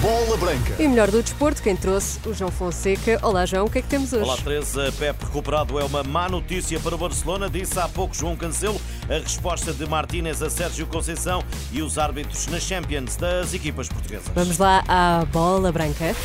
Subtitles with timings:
[0.00, 0.82] Bola Branca.
[0.82, 3.18] E melhor do desporto, quem trouxe o João Fonseca.
[3.22, 4.24] Olá, João, o que é que temos hoje?
[4.24, 4.90] Olá, Teresa.
[4.98, 8.80] Pep recuperado é uma má notícia para o Barcelona, disse há pouco João Cancelo.
[9.10, 14.28] A resposta de Martínez a Sérgio Conceição e os árbitros na Champions das equipas portuguesas.
[14.34, 16.16] Vamos lá à Bola Branca.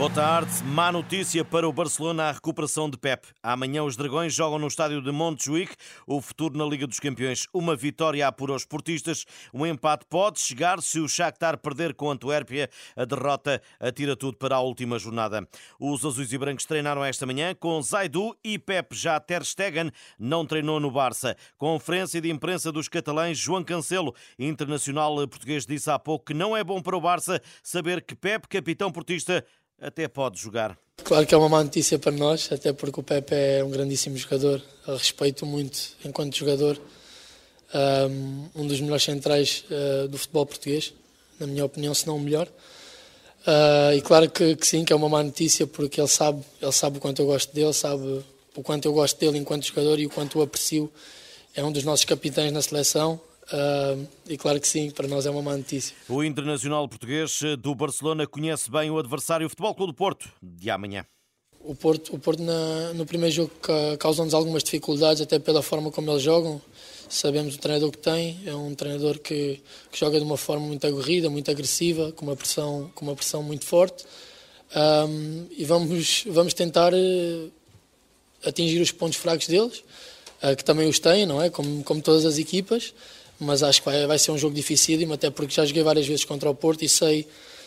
[0.00, 0.64] Boa tarde.
[0.64, 3.28] Má notícia para o Barcelona a recuperação de Pep.
[3.42, 5.74] Amanhã os Dragões jogam no estádio de Montjuic
[6.06, 7.46] o futuro na Liga dos Campeões.
[7.52, 9.26] Uma vitória apura os portistas.
[9.52, 12.70] Um empate pode chegar se o Shakhtar perder com a Antuérpia.
[12.96, 15.46] A derrota atira tudo para a última jornada.
[15.78, 18.96] Os azuis e brancos treinaram esta manhã com Zaidu e Pep.
[18.96, 21.36] Já Ter Stegen não treinou no Barça.
[21.58, 26.64] Conferência de imprensa dos catalães João Cancelo, internacional português, disse há pouco que não é
[26.64, 29.44] bom para o Barça saber que Pep, capitão portista,
[29.80, 30.78] até pode jogar.
[31.02, 34.16] Claro que é uma má notícia para nós, até porque o Pepe é um grandíssimo
[34.16, 34.62] jogador.
[34.86, 36.80] Eu respeito muito enquanto jogador,
[38.54, 40.92] um dos melhores centrais uh, do futebol português,
[41.38, 42.48] na minha opinião, se não o melhor.
[43.46, 46.72] Uh, e claro que, que, sim, que é uma má notícia, porque ele sabe, ele
[46.72, 48.22] sabe o quanto eu gosto dele, sabe
[48.54, 50.92] o quanto eu gosto dele enquanto jogador e o quanto o aprecio.
[51.54, 53.20] É um dos nossos capitães na seleção,
[53.52, 55.94] Uh, e claro que sim, para nós é uma má notícia.
[56.08, 60.70] O internacional português do Barcelona conhece bem o adversário, o Futebol Clube do Porto, de
[60.70, 61.04] amanhã.
[61.62, 63.50] O Porto, o Porto na, no primeiro jogo
[63.98, 66.60] causa-nos algumas dificuldades, até pela forma como eles jogam.
[67.08, 70.86] Sabemos o treinador que tem, é um treinador que, que joga de uma forma muito
[70.86, 74.06] aguerrida, muito agressiva, com uma pressão, com uma pressão muito forte.
[74.74, 77.52] Um, e vamos, vamos tentar uh,
[78.46, 79.82] atingir os pontos fracos deles,
[80.40, 81.50] uh, que também os têm, não é?
[81.50, 82.94] Como, como todas as equipas
[83.40, 86.24] mas acho que vai, vai ser um jogo dificílimo, até porque já joguei várias vezes
[86.24, 87.26] contra o Porto e sei,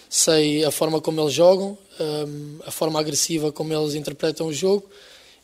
[0.10, 4.88] sei a forma como eles jogam, um, a forma agressiva como eles interpretam o jogo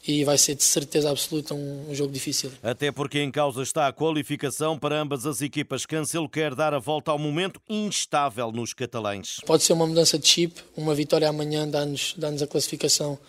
[0.07, 2.51] e vai ser de certeza absoluta um, jogo difícil.
[2.63, 5.85] Até porque em causa está a qualificação para ambas as equipas.
[5.85, 9.38] Cancelo quer dar a volta ao momento instável nos catalães.
[9.46, 13.19] Pode ser uma mudança de chip, uma vitória amanhã dá-nos dá a classificação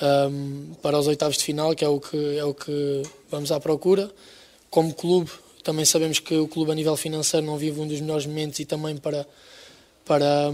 [0.00, 3.60] um, para os oitavos de final, que é o que, é o que vamos à
[3.60, 4.10] procura.
[4.70, 5.30] Como clube,
[5.62, 8.64] também sabemos que o clube a nível financeiro não vive um dos melhores momentos e
[8.64, 9.26] também para,
[10.04, 10.52] para,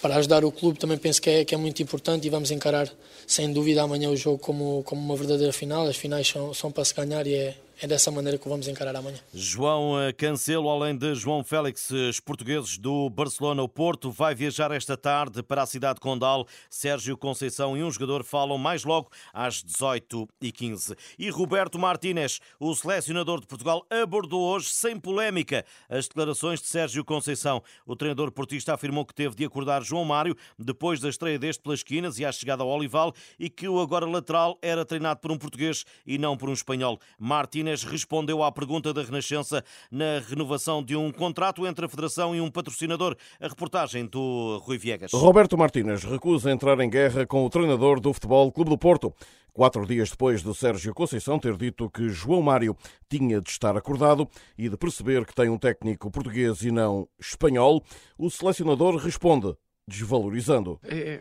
[0.00, 2.90] para ajudar o clube também penso que é, que é muito importante e vamos encarar
[3.26, 5.86] sem dúvida amanhã o jogo como, como uma verdadeira final.
[5.86, 8.96] As finais são, são para se ganhar e é, é dessa maneira que vamos encarar
[8.96, 9.18] amanhã.
[9.32, 14.72] João eh, Cancelo, além de João Félix, os portugueses do Barcelona, o Porto, vai viajar
[14.72, 16.46] esta tarde para a cidade de Condal.
[16.68, 20.96] Sérgio Conceição e um jogador falam mais logo às 18h15.
[21.18, 27.04] E Roberto Martínez, o selecionador de Portugal, abordou hoje, sem polémica, as declarações de Sérgio
[27.04, 27.62] Conceição.
[27.86, 31.78] O treinador portista afirmou que teve de acordar João Mário depois da estreia deste pelas
[31.78, 35.38] esquinas e à chegada ao Olival e que o agora lateral era treinado por um
[35.38, 36.98] português e não por um espanhol.
[37.18, 42.34] Martínez Martínez respondeu à pergunta da Renascença na renovação de um contrato entre a Federação
[42.34, 43.14] e um patrocinador.
[43.38, 45.12] A reportagem do Rui Viegas.
[45.12, 49.12] Roberto Martínez recusa entrar em guerra com o treinador do Futebol Clube do Porto.
[49.52, 52.76] Quatro dias depois de Sérgio Conceição ter dito que João Mário
[53.08, 54.26] tinha de estar acordado
[54.56, 57.82] e de perceber que tem um técnico português e não espanhol,
[58.16, 59.54] o selecionador responde,
[59.86, 60.78] desvalorizando.
[60.84, 61.20] É,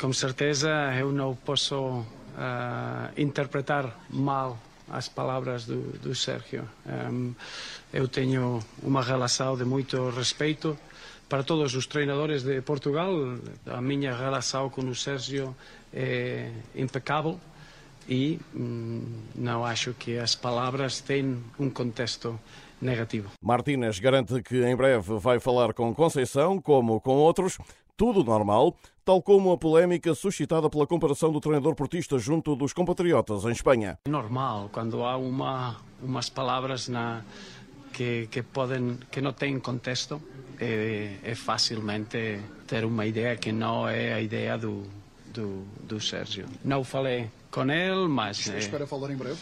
[0.00, 2.04] com certeza eu não posso uh,
[3.16, 4.58] interpretar mal
[4.90, 6.68] as palavras do, do Sérgio.
[6.86, 7.34] Um,
[7.92, 10.76] eu tenho uma relação de muito respeito
[11.28, 13.10] para todos os treinadores de Portugal.
[13.66, 15.54] A minha relação com o Sérgio
[15.92, 17.40] é impecável
[18.08, 19.04] e hum,
[19.34, 22.38] não acho que as palavras têm um contexto
[22.80, 23.30] negativo.
[23.42, 27.58] Martínez garante que em breve vai falar com Conceição, como com outros,
[27.96, 33.44] tudo normal, tal como a polémica suscitada pela comparação do treinador portista junto dos compatriotas
[33.44, 33.98] em Espanha.
[34.04, 37.22] É normal, quando há uma, umas palavras na,
[37.92, 40.20] que, que, podem, que não têm contexto,
[40.60, 44.82] é, é facilmente ter uma ideia que não é a ideia do,
[45.32, 46.46] do, do Sérgio.
[46.62, 48.38] Não falei com ele, mas...
[48.38, 49.38] Você espera falar em breve?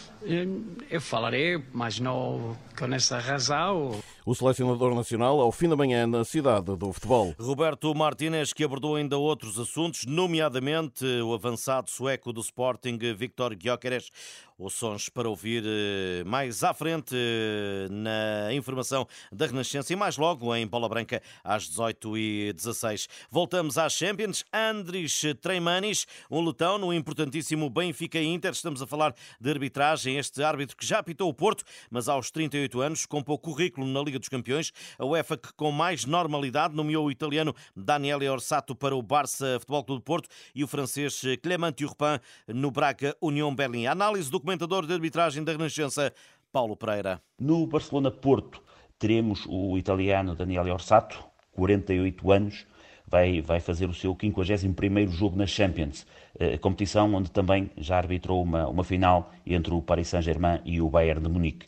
[0.89, 3.99] Eu falarei, mas não com essa razão.
[4.25, 7.35] O selecionador nacional ao fim da manhã na cidade do futebol.
[7.39, 14.09] Roberto Martínez, que abordou ainda outros assuntos, nomeadamente o avançado sueco do Sporting, Victor Gyökeres.
[14.57, 20.15] Os sons para ouvir eh, mais à frente eh, na informação da Renascença e mais
[20.15, 23.07] logo em Bola Branca às 18h16.
[23.29, 24.45] Voltamos às Champions.
[24.53, 28.51] Andris Treimanis, um letão no importantíssimo Benfica Benfica e Inter.
[28.51, 30.17] Estamos a falar de arbitragem.
[30.17, 34.01] Este árbitro que já apitou o Porto, mas aos 38 anos, com pouco currículo na
[34.01, 34.71] Liga dos Campeões.
[34.97, 39.83] A UEFA que com mais normalidade nomeou o italiano Daniele Orsato para o Barça Futebol
[39.83, 43.87] Clube do Porto e o francês Clément Turpin no Braga União Berlim.
[43.87, 46.13] Análise do comentador de arbitragem da Renascença,
[46.51, 47.21] Paulo Pereira.
[47.39, 48.61] No Barcelona-Porto
[48.97, 52.65] teremos o italiano Daniele Orsato, 48 anos,
[53.07, 56.05] vai, vai fazer o seu 51º jogo na Champions,
[56.39, 60.89] eh, competição onde também já arbitrou uma, uma final entre o Paris Saint-Germain e o
[60.89, 61.67] Bayern de Munique.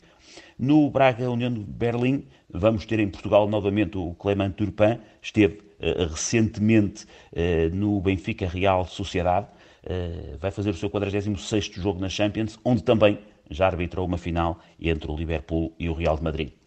[0.58, 6.06] No Braga União de Berlim, vamos ter em Portugal novamente o Clément Turpin, esteve uh,
[6.10, 9.46] recentemente uh, no Benfica Real Sociedade,
[9.84, 13.18] uh, vai fazer o seu 46º jogo na Champions, onde também
[13.50, 16.57] já arbitrou uma final entre o Liverpool e o Real de Madrid.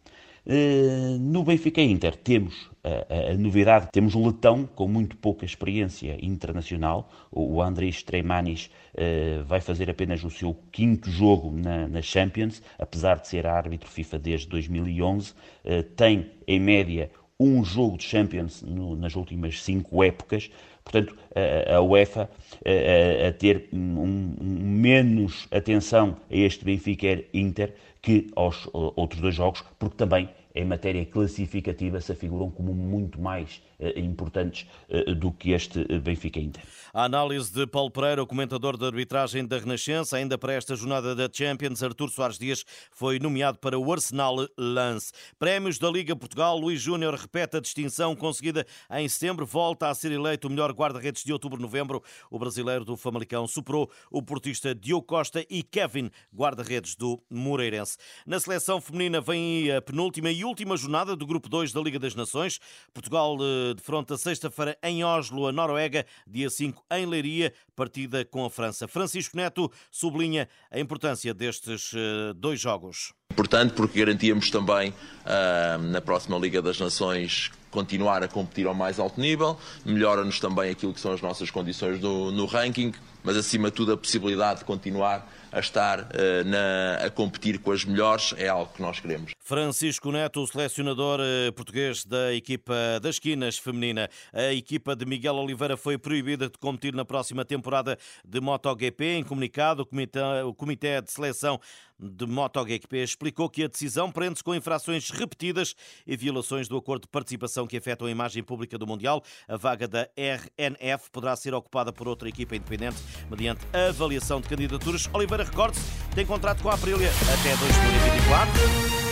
[0.46, 5.46] Eh, no Benfica Inter temos a, a, a, novidade, temos um letão com muito pouca
[5.46, 11.88] experiência internacional, o, o Andrés Treimanis uh, vai fazer apenas o seu quinto jogo na,
[11.88, 17.64] na, Champions, apesar de ser árbitro FIFA desde 2011, uh, eh, tem em média um
[17.64, 20.50] jogo de Champions no, nas últimas cinco épocas,
[20.84, 22.28] portanto a, a UEFA
[22.66, 29.64] a, ter um, um, menos atenção a este Benfica Inter que aos outros dois jogos,
[29.78, 35.52] porque também em matéria classificativa se afiguram como muito mais eh, importantes eh, do que
[35.52, 36.64] este eh, Benfica Inter.
[36.94, 41.16] A análise de Paulo Pereira, o comentador de arbitragem da Renascença, ainda para esta jornada
[41.16, 45.12] da Champions, Artur Soares Dias foi nomeado para o Arsenal Lance.
[45.40, 50.12] Prémios da Liga Portugal, Luís Júnior repete a distinção conseguida em setembro, volta a ser
[50.12, 52.04] eleito o melhor guarda-redes de outubro-novembro.
[52.30, 57.98] O brasileiro do Famalicão superou o portista Diogo Costa e Kevin, guarda-redes do Moreirense.
[58.26, 62.16] Na seleção feminina vem a penúltima e última jornada do Grupo 2 da Liga das
[62.16, 62.60] Nações.
[62.94, 63.38] Portugal
[63.74, 68.88] defronta sexta-feira em Oslo, a Noruega, dia 5 em Leiria, partida com a França.
[68.88, 73.14] Francisco Neto sublinha a importância destes eh, dois jogos.
[73.32, 79.00] Importante porque garantíamos também uh, na próxima Liga das Nações continuar a competir ao mais
[79.00, 82.92] alto nível, melhora-nos também aquilo que são as nossas condições do, no ranking,
[83.24, 86.06] mas acima de tudo a possibilidade de continuar a estar uh,
[86.46, 89.34] na, a competir com as melhores é algo que nós queremos.
[89.40, 94.10] Francisco Neto, selecionador uh, português da equipa das esquinas feminina.
[94.32, 99.18] A equipa de Miguel Oliveira foi proibida de competir na próxima temporada de MotoGP.
[99.18, 101.60] Em comunicado, o comitê, o comitê de seleção
[102.02, 105.76] de MotoGP explicou que a decisão prende-se com infrações repetidas
[106.06, 109.24] e violações do acordo de participação que afetam a imagem pública do Mundial.
[109.48, 112.98] A vaga da RNF poderá ser ocupada por outra equipa independente
[113.30, 115.08] mediante avaliação de candidaturas.
[115.14, 115.84] Oliveira recorde-se,
[116.16, 118.54] tem contrato com a Aprilia até 2024.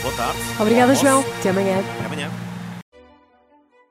[0.02, 0.40] Boa tarde.
[0.60, 1.24] Obrigada, João.
[1.40, 1.80] Até amanhã.
[1.80, 2.32] Até amanhã.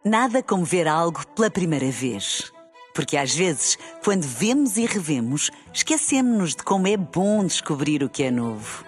[0.04, 2.50] Nada como ver algo pela primeira vez.
[2.94, 8.24] Porque às vezes, quando vemos e revemos, esquecemos-nos de como é bom descobrir o que
[8.24, 8.87] é novo.